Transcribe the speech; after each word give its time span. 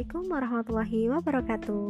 Assalamualaikum 0.00 0.32
warahmatullahi 0.32 1.12
wabarakatuh. 1.12 1.86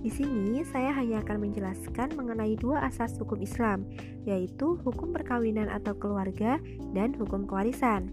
Di 0.00 0.08
sini 0.08 0.64
saya 0.64 0.96
hanya 0.96 1.20
akan 1.20 1.52
menjelaskan 1.52 2.16
mengenai 2.16 2.56
dua 2.56 2.88
asas 2.88 3.12
hukum 3.20 3.44
Islam, 3.44 3.84
yaitu 4.24 4.80
hukum 4.80 5.12
perkawinan 5.12 5.68
atau 5.68 5.92
keluarga 6.00 6.56
dan 6.96 7.12
hukum 7.12 7.44
kewarisan. 7.44 8.08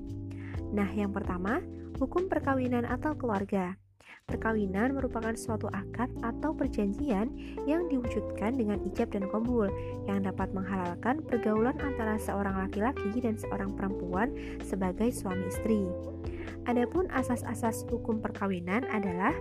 Nah, 0.76 0.91
yang 0.91 1.16
pertama, 1.16 1.63
hukum 2.04 2.27
perkawinan 2.27 2.84
atau 2.84 3.16
keluarga. 3.16 3.80
Perkawinan 4.26 4.98
merupakan 4.98 5.38
suatu 5.38 5.70
akad 5.70 6.09
atau 6.26 6.52
perjanjian 6.58 7.30
yang 7.70 7.86
diwujudkan 7.88 8.58
dengan 8.58 8.81
ijab 8.90 9.14
dan 9.14 9.30
kabul 9.30 9.70
yang 10.09 10.26
dapat 10.26 10.50
menghalalkan 10.52 11.22
pergaulan 11.22 11.78
antara 11.78 12.18
seorang 12.18 12.58
laki-laki 12.58 13.22
dan 13.22 13.38
seorang 13.38 13.73
perempuan 13.78 14.34
sebagai 14.66 15.14
suami 15.14 15.45
istri. 15.45 15.86
Adapun 16.66 17.05
asas-asas 17.14 17.86
hukum 17.86 18.18
perkawinan 18.18 18.81
adalah 18.90 19.34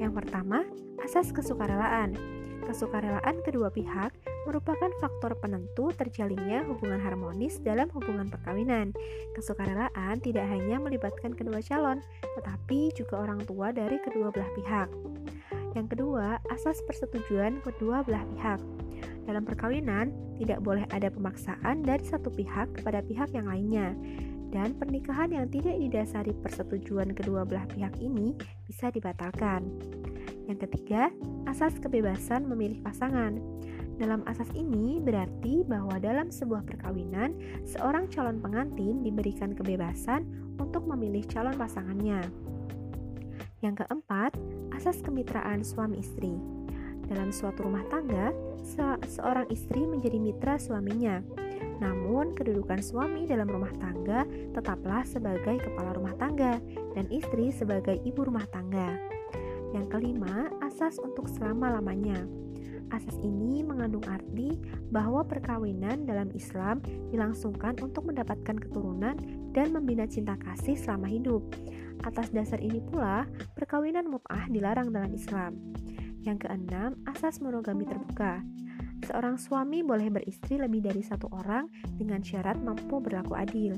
yang 0.00 0.16
pertama, 0.16 0.64
asas 1.04 1.34
kesukarelaan. 1.34 2.14
Kesukarelaan 2.64 3.42
kedua 3.42 3.68
pihak 3.68 4.14
merupakan 4.48 4.90
faktor 5.00 5.36
penentu 5.40 5.92
terjalinnya 5.96 6.64
hubungan 6.68 7.00
harmonis 7.00 7.60
dalam 7.60 7.88
hubungan 7.92 8.28
perkawinan. 8.28 8.92
Kesukarelaan 9.36 10.20
tidak 10.22 10.46
hanya 10.48 10.80
melibatkan 10.80 11.36
kedua 11.36 11.60
calon, 11.60 12.00
tetapi 12.40 12.94
juga 12.96 13.20
orang 13.24 13.42
tua 13.44 13.72
dari 13.74 14.00
kedua 14.00 14.32
belah 14.32 14.50
pihak. 14.56 14.88
Yang 15.76 15.86
kedua, 15.96 16.42
asas 16.50 16.82
persetujuan 16.86 17.62
kedua 17.62 18.02
belah 18.02 18.24
pihak. 18.36 18.60
Dalam 19.28 19.46
perkawinan, 19.46 20.10
tidak 20.40 20.64
boleh 20.64 20.84
ada 20.90 21.12
pemaksaan 21.12 21.86
dari 21.86 22.02
satu 22.02 22.32
pihak 22.32 22.80
kepada 22.80 23.04
pihak 23.04 23.30
yang 23.30 23.46
lainnya 23.46 23.94
dan 24.50 24.74
pernikahan 24.74 25.30
yang 25.30 25.46
tidak 25.46 25.78
didasari 25.78 26.34
persetujuan 26.42 27.14
kedua 27.14 27.46
belah 27.46 27.66
pihak 27.70 27.94
ini 28.02 28.34
bisa 28.66 28.90
dibatalkan. 28.90 29.62
Yang 30.50 30.66
ketiga, 30.66 31.14
asas 31.46 31.78
kebebasan 31.78 32.50
memilih 32.50 32.82
pasangan. 32.82 33.38
Dalam 34.00 34.24
asas 34.24 34.48
ini 34.56 34.96
berarti 34.96 35.60
bahwa 35.68 36.00
dalam 36.00 36.32
sebuah 36.32 36.64
perkawinan, 36.64 37.36
seorang 37.68 38.08
calon 38.08 38.40
pengantin 38.40 39.04
diberikan 39.04 39.52
kebebasan 39.52 40.24
untuk 40.56 40.88
memilih 40.88 41.20
calon 41.28 41.52
pasangannya. 41.60 42.24
Yang 43.60 43.84
keempat, 43.84 44.40
asas 44.72 45.04
kemitraan 45.04 45.60
suami 45.60 46.00
istri. 46.00 46.32
Dalam 47.12 47.28
suatu 47.28 47.68
rumah 47.68 47.84
tangga, 47.92 48.32
se 48.64 48.80
seorang 49.20 49.44
istri 49.52 49.84
menjadi 49.84 50.16
mitra 50.16 50.56
suaminya 50.56 51.20
namun, 51.80 52.36
kedudukan 52.36 52.84
suami 52.84 53.24
dalam 53.24 53.48
rumah 53.48 53.72
tangga 53.80 54.28
tetaplah 54.52 55.00
sebagai 55.08 55.64
kepala 55.64 55.96
rumah 55.96 56.12
tangga 56.20 56.60
dan 56.92 57.08
istri 57.08 57.48
sebagai 57.48 57.96
ibu 58.04 58.28
rumah 58.28 58.44
tangga. 58.52 59.00
Yang 59.72 59.86
kelima, 59.88 60.52
asas 60.60 61.00
untuk 61.00 61.24
selama-lamanya. 61.32 62.28
Asas 62.90 63.16
ini 63.22 63.62
mengandung 63.62 64.02
arti 64.10 64.58
bahwa 64.90 65.22
perkawinan 65.22 66.04
dalam 66.04 66.30
Islam 66.34 66.82
dilangsungkan 67.14 67.78
untuk 67.78 68.10
mendapatkan 68.10 68.58
keturunan 68.58 69.14
dan 69.54 69.70
membina 69.70 70.06
cinta 70.10 70.34
kasih 70.38 70.74
selama 70.74 71.06
hidup. 71.06 71.42
Atas 72.02 72.34
dasar 72.34 72.58
ini 72.58 72.82
pula, 72.82 73.28
perkawinan 73.54 74.10
mut'ah 74.10 74.50
dilarang 74.50 74.90
dalam 74.90 75.14
Islam. 75.14 75.54
Yang 76.26 76.48
keenam, 76.48 76.98
asas 77.08 77.38
monogami 77.38 77.86
terbuka. 77.86 78.42
Seorang 79.00 79.40
suami 79.40 79.80
boleh 79.80 80.12
beristri 80.12 80.60
lebih 80.60 80.84
dari 80.84 81.00
satu 81.00 81.32
orang 81.32 81.70
dengan 81.96 82.20
syarat 82.20 82.60
mampu 82.60 83.00
berlaku 83.00 83.32
adil. 83.32 83.72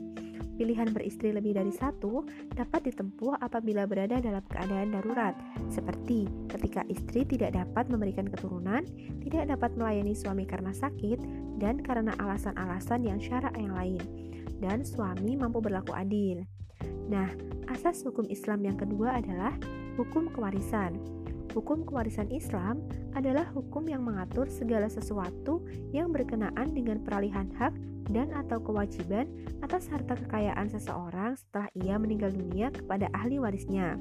Pilihan 0.53 0.93
beristri 0.93 1.33
lebih 1.33 1.57
dari 1.57 1.73
satu 1.73 2.29
dapat 2.53 2.85
ditempuh 2.93 3.41
apabila 3.41 3.89
berada 3.89 4.21
dalam 4.21 4.45
keadaan 4.53 4.93
darurat, 4.93 5.33
seperti 5.73 6.29
ketika 6.53 6.85
istri 6.93 7.25
tidak 7.25 7.57
dapat 7.57 7.89
memberikan 7.89 8.29
keturunan, 8.29 8.85
tidak 9.25 9.49
dapat 9.49 9.73
melayani 9.81 10.13
suami 10.13 10.45
karena 10.45 10.71
sakit, 10.77 11.19
dan 11.57 11.81
karena 11.81 12.13
alasan-alasan 12.21 13.09
yang 13.09 13.17
syarak 13.17 13.57
yang 13.57 13.73
lain, 13.73 14.03
dan 14.61 14.85
suami 14.85 15.41
mampu 15.41 15.65
berlaku 15.65 15.97
adil. 15.97 16.45
Nah, 17.09 17.33
asas 17.73 18.05
hukum 18.05 18.29
Islam 18.29 18.63
yang 18.63 18.77
kedua 18.77 19.19
adalah 19.25 19.57
hukum 19.97 20.29
kewarisan. 20.33 21.22
Hukum 21.53 21.85
kewarisan 21.85 22.33
Islam 22.33 22.81
adalah 23.13 23.45
hukum 23.53 23.85
yang 23.85 24.09
mengatur 24.09 24.49
segala 24.49 24.89
sesuatu 24.89 25.61
yang 25.93 26.09
berkenaan 26.09 26.73
dengan 26.73 27.05
peralihan 27.05 27.53
hak 27.61 27.77
dan 28.09 28.33
atau 28.33 28.57
kewajiban 28.65 29.29
atas 29.61 29.87
harta 29.93 30.17
kekayaan 30.17 30.73
seseorang 30.73 31.37
setelah 31.37 31.69
ia 31.77 32.01
meninggal 32.01 32.33
dunia 32.33 32.73
kepada 32.73 33.13
ahli 33.13 33.37
warisnya. 33.37 34.01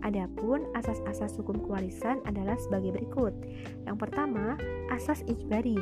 Adapun 0.00 0.64
asas-asas 0.72 1.36
hukum 1.36 1.60
kewarisan 1.60 2.24
adalah 2.24 2.56
sebagai 2.56 2.96
berikut. 2.96 3.36
Yang 3.84 3.96
pertama, 4.00 4.56
asas 4.88 5.20
ijbari. 5.28 5.76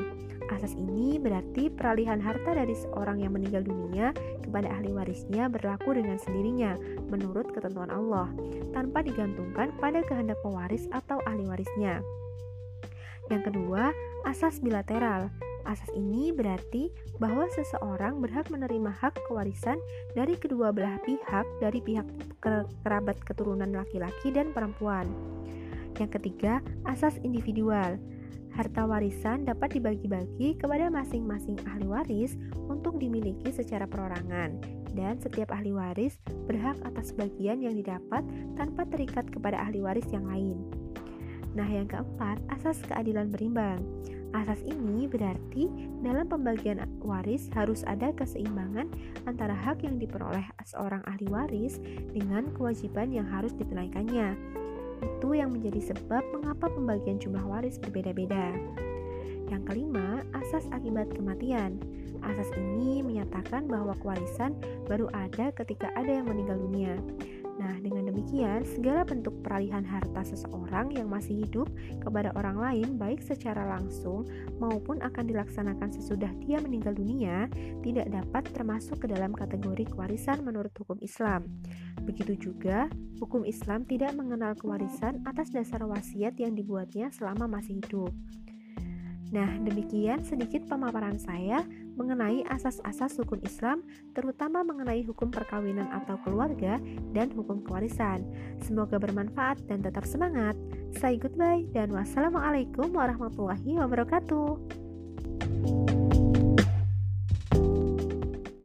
Asas 0.48 0.72
ini 0.74 1.20
berarti 1.20 1.68
peralihan 1.68 2.18
harta 2.18 2.56
dari 2.56 2.72
seorang 2.72 3.20
yang 3.20 3.36
meninggal 3.36 3.62
dunia 3.62 4.16
kepada 4.42 4.72
ahli 4.72 4.96
warisnya 4.96 5.46
berlaku 5.46 5.92
dengan 5.92 6.16
sendirinya 6.16 6.74
menurut 7.12 7.52
ketentuan 7.52 7.92
Allah, 7.92 8.32
tanpa 8.72 9.04
digantungkan 9.04 9.76
pada 9.76 10.00
kehendak 10.08 10.40
pewaris 10.40 10.88
atau 10.90 11.20
ahli 11.28 11.44
warisnya. 11.44 12.00
Yang 13.28 13.52
kedua, 13.52 13.92
asas 14.24 14.58
bilateral. 14.64 15.28
Asas 15.68 15.92
ini 15.92 16.32
berarti 16.32 16.88
bahwa 17.20 17.44
seseorang 17.52 18.24
berhak 18.24 18.48
menerima 18.48 18.88
hak 18.88 19.20
kewarisan 19.28 19.76
dari 20.16 20.32
kedua 20.40 20.72
belah 20.72 20.96
pihak 21.04 21.44
dari 21.60 21.84
pihak 21.84 22.08
kerabat 22.40 23.20
keturunan 23.20 23.68
laki-laki 23.76 24.32
dan 24.32 24.56
perempuan. 24.56 25.04
Yang 26.00 26.16
ketiga, 26.16 26.64
asas 26.88 27.20
individual. 27.20 28.00
Harta 28.56 28.88
warisan 28.88 29.44
dapat 29.44 29.76
dibagi-bagi 29.76 30.56
kepada 30.56 30.88
masing-masing 30.88 31.60
ahli 31.68 31.86
waris 31.86 32.34
untuk 32.66 32.96
dimiliki 32.96 33.52
secara 33.52 33.84
perorangan 33.84 34.56
dan 34.96 35.20
setiap 35.20 35.52
ahli 35.52 35.70
waris 35.70 36.16
berhak 36.48 36.74
atas 36.82 37.12
bagian 37.12 37.60
yang 37.60 37.76
didapat 37.76 38.24
tanpa 38.56 38.88
terikat 38.88 39.28
kepada 39.28 39.60
ahli 39.60 39.84
waris 39.84 40.08
yang 40.10 40.26
lain. 40.26 40.87
Nah, 41.58 41.66
yang 41.66 41.90
keempat, 41.90 42.38
asas 42.54 42.78
keadilan 42.86 43.34
berimbang. 43.34 43.82
Asas 44.30 44.62
ini 44.62 45.10
berarti 45.10 45.66
dalam 46.06 46.30
pembagian 46.30 46.78
waris 47.02 47.50
harus 47.50 47.82
ada 47.82 48.14
keseimbangan 48.14 48.86
antara 49.26 49.58
hak 49.58 49.82
yang 49.82 49.98
diperoleh 49.98 50.46
seorang 50.62 51.02
ahli 51.10 51.26
waris 51.26 51.82
dengan 52.14 52.54
kewajiban 52.54 53.10
yang 53.10 53.26
harus 53.26 53.50
ditunaikannya. 53.58 54.38
Itu 55.02 55.34
yang 55.34 55.50
menjadi 55.50 55.90
sebab 55.90 56.22
mengapa 56.30 56.70
pembagian 56.70 57.18
jumlah 57.18 57.42
waris 57.42 57.74
berbeda-beda. 57.82 58.54
Yang 59.50 59.62
kelima, 59.66 60.22
asas 60.38 60.62
akibat 60.70 61.10
kematian. 61.10 61.82
Asas 62.22 62.54
ini 62.54 63.02
menyatakan 63.02 63.66
bahwa 63.66 63.98
kewarisan 63.98 64.54
baru 64.86 65.10
ada 65.10 65.50
ketika 65.58 65.90
ada 65.98 66.22
yang 66.22 66.30
meninggal 66.30 66.54
dunia. 66.54 66.94
Nah, 67.58 67.74
dengan 67.82 68.06
demikian, 68.06 68.62
segala 68.62 69.02
bentuk 69.02 69.42
peralihan 69.42 69.82
harta 69.82 70.22
seseorang 70.22 70.94
yang 70.94 71.10
masih 71.10 71.42
hidup 71.42 71.66
kepada 71.98 72.30
orang 72.38 72.54
lain, 72.54 72.94
baik 72.94 73.18
secara 73.18 73.66
langsung 73.66 74.22
maupun 74.62 75.02
akan 75.02 75.26
dilaksanakan 75.26 75.90
sesudah 75.90 76.30
dia 76.38 76.62
meninggal 76.62 76.94
dunia, 76.94 77.50
tidak 77.82 78.14
dapat 78.14 78.46
termasuk 78.54 79.02
ke 79.02 79.06
dalam 79.10 79.34
kategori 79.34 79.90
kewarisan 79.90 80.46
menurut 80.46 80.70
hukum 80.78 81.02
Islam. 81.02 81.50
Begitu 82.06 82.38
juga, 82.38 82.86
hukum 83.18 83.42
Islam 83.42 83.82
tidak 83.84 84.14
mengenal 84.14 84.54
kewarisan 84.54 85.26
atas 85.26 85.50
dasar 85.50 85.82
wasiat 85.82 86.38
yang 86.38 86.54
dibuatnya 86.54 87.10
selama 87.10 87.50
masih 87.50 87.82
hidup. 87.82 88.14
Nah, 89.28 89.48
demikian 89.60 90.24
sedikit 90.24 90.64
pemaparan 90.64 91.20
saya 91.20 91.60
mengenai 92.00 92.48
asas-asas 92.48 93.20
hukum 93.20 93.36
Islam, 93.44 93.84
terutama 94.16 94.64
mengenai 94.64 95.04
hukum 95.04 95.28
perkawinan 95.28 95.88
atau 95.92 96.16
keluarga 96.24 96.80
dan 97.12 97.28
hukum 97.36 97.60
kewarisan. 97.60 98.24
Semoga 98.64 98.96
bermanfaat 98.96 99.60
dan 99.68 99.84
tetap 99.84 100.08
semangat. 100.08 100.56
Say 100.96 101.20
goodbye 101.20 101.68
dan 101.76 101.92
wassalamualaikum 101.92 102.88
warahmatullahi 102.94 103.76
wabarakatuh. 103.76 104.56